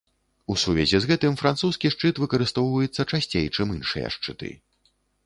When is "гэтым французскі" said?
1.11-1.91